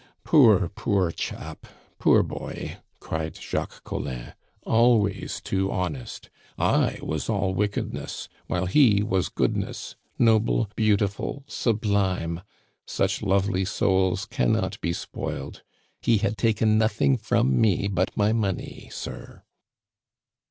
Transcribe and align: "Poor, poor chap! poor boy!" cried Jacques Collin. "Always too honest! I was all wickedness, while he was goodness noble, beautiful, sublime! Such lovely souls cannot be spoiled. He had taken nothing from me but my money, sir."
"Poor, 0.23 0.67
poor 0.69 1.11
chap! 1.11 1.67
poor 1.99 2.23
boy!" 2.23 2.77
cried 2.99 3.35
Jacques 3.35 3.83
Collin. 3.83 4.33
"Always 4.63 5.39
too 5.39 5.71
honest! 5.71 6.31
I 6.57 6.97
was 7.03 7.29
all 7.29 7.53
wickedness, 7.53 8.27
while 8.47 8.65
he 8.65 9.03
was 9.03 9.29
goodness 9.29 9.95
noble, 10.17 10.71
beautiful, 10.75 11.43
sublime! 11.45 12.41
Such 12.87 13.21
lovely 13.21 13.63
souls 13.63 14.25
cannot 14.25 14.81
be 14.81 14.91
spoiled. 14.91 15.61
He 16.01 16.17
had 16.17 16.35
taken 16.35 16.79
nothing 16.79 17.15
from 17.15 17.61
me 17.61 17.87
but 17.87 18.09
my 18.17 18.33
money, 18.33 18.89
sir." 18.91 19.43